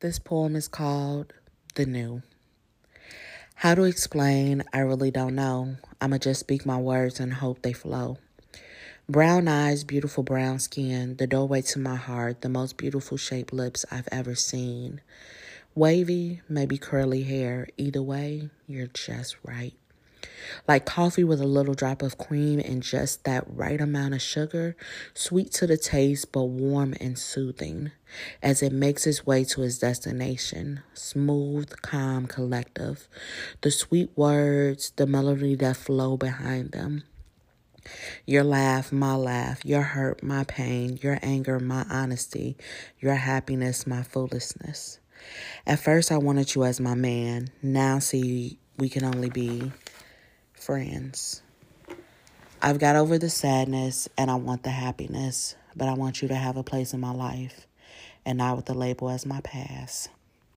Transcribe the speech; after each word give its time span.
This 0.00 0.18
poem 0.18 0.56
is 0.56 0.66
called 0.66 1.34
The 1.74 1.84
New. 1.84 2.22
How 3.56 3.74
to 3.74 3.82
explain, 3.82 4.64
I 4.72 4.78
really 4.78 5.10
don't 5.10 5.34
know. 5.34 5.76
I'ma 6.00 6.16
just 6.16 6.40
speak 6.40 6.64
my 6.64 6.78
words 6.78 7.20
and 7.20 7.34
hope 7.34 7.60
they 7.60 7.74
flow. 7.74 8.16
Brown 9.06 9.46
eyes, 9.46 9.84
beautiful 9.84 10.22
brown 10.22 10.60
skin, 10.60 11.16
the 11.16 11.26
doorway 11.26 11.60
to 11.62 11.78
my 11.78 11.96
heart, 11.96 12.40
the 12.40 12.48
most 12.48 12.78
beautiful 12.78 13.18
shaped 13.18 13.52
lips 13.52 13.84
I've 13.90 14.08
ever 14.10 14.34
seen. 14.34 15.02
Wavy, 15.74 16.40
maybe 16.48 16.78
curly 16.78 17.24
hair, 17.24 17.68
either 17.76 18.02
way, 18.02 18.48
you're 18.66 18.86
just 18.86 19.36
right. 19.42 19.74
Like 20.66 20.84
coffee 20.84 21.24
with 21.24 21.40
a 21.40 21.46
little 21.46 21.74
drop 21.74 22.02
of 22.02 22.18
cream 22.18 22.60
and 22.60 22.82
just 22.82 23.24
that 23.24 23.44
right 23.46 23.80
amount 23.80 24.14
of 24.14 24.22
sugar, 24.22 24.76
sweet 25.14 25.52
to 25.52 25.66
the 25.66 25.76
taste 25.76 26.32
but 26.32 26.44
warm 26.44 26.94
and 27.00 27.18
soothing 27.18 27.92
as 28.42 28.62
it 28.62 28.72
makes 28.72 29.06
its 29.06 29.26
way 29.26 29.44
to 29.44 29.62
its 29.62 29.78
destination. 29.78 30.82
Smooth, 30.94 31.80
calm, 31.82 32.26
collective. 32.26 33.08
The 33.60 33.70
sweet 33.70 34.10
words, 34.16 34.90
the 34.96 35.06
melody 35.06 35.54
that 35.56 35.76
flow 35.76 36.16
behind 36.16 36.72
them. 36.72 37.04
Your 38.26 38.44
laugh, 38.44 38.92
my 38.92 39.14
laugh, 39.14 39.64
your 39.64 39.82
hurt, 39.82 40.22
my 40.22 40.44
pain, 40.44 40.98
your 41.02 41.18
anger, 41.22 41.58
my 41.58 41.86
honesty, 41.88 42.56
your 43.00 43.14
happiness, 43.14 43.86
my 43.86 44.02
foolishness. 44.02 44.98
At 45.66 45.80
first, 45.80 46.12
I 46.12 46.18
wanted 46.18 46.54
you 46.54 46.64
as 46.64 46.80
my 46.80 46.94
man. 46.94 47.48
Now, 47.62 47.98
see, 47.98 48.58
we 48.78 48.88
can 48.88 49.04
only 49.04 49.30
be 49.30 49.72
friends. 50.68 51.40
I've 52.60 52.78
got 52.78 52.94
over 52.94 53.16
the 53.16 53.30
sadness 53.30 54.06
and 54.18 54.30
I 54.30 54.34
want 54.34 54.64
the 54.64 54.68
happiness, 54.68 55.56
but 55.74 55.88
I 55.88 55.94
want 55.94 56.20
you 56.20 56.28
to 56.28 56.34
have 56.34 56.58
a 56.58 56.62
place 56.62 56.92
in 56.92 57.00
my 57.00 57.10
life 57.10 57.66
and 58.26 58.36
not 58.36 58.56
with 58.56 58.66
the 58.66 58.74
label 58.74 59.08
as 59.08 59.24
my 59.24 59.40
past. 59.40 60.10